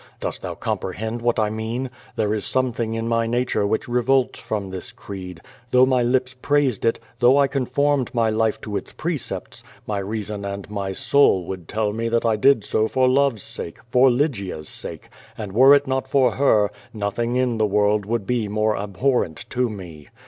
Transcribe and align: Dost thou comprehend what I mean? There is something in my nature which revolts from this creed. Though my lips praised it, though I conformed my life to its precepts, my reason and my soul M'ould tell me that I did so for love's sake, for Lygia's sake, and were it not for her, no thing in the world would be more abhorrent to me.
Dost 0.19 0.41
thou 0.41 0.55
comprehend 0.55 1.21
what 1.21 1.37
I 1.37 1.51
mean? 1.51 1.91
There 2.15 2.33
is 2.33 2.43
something 2.43 2.95
in 2.95 3.07
my 3.07 3.27
nature 3.27 3.67
which 3.67 3.87
revolts 3.87 4.39
from 4.39 4.71
this 4.71 4.91
creed. 4.91 5.41
Though 5.69 5.85
my 5.85 6.01
lips 6.01 6.35
praised 6.41 6.85
it, 6.85 6.99
though 7.19 7.37
I 7.37 7.45
conformed 7.45 8.09
my 8.11 8.31
life 8.31 8.59
to 8.61 8.77
its 8.77 8.91
precepts, 8.91 9.63
my 9.85 9.99
reason 9.99 10.43
and 10.43 10.67
my 10.71 10.91
soul 10.91 11.45
M'ould 11.47 11.67
tell 11.67 11.93
me 11.93 12.09
that 12.09 12.25
I 12.25 12.35
did 12.35 12.63
so 12.63 12.87
for 12.87 13.07
love's 13.07 13.43
sake, 13.43 13.77
for 13.91 14.09
Lygia's 14.09 14.67
sake, 14.67 15.07
and 15.37 15.51
were 15.51 15.75
it 15.75 15.85
not 15.85 16.07
for 16.07 16.31
her, 16.31 16.71
no 16.95 17.11
thing 17.11 17.35
in 17.35 17.59
the 17.59 17.67
world 17.67 18.03
would 18.07 18.25
be 18.25 18.47
more 18.47 18.75
abhorrent 18.75 19.45
to 19.51 19.69
me. 19.69 20.07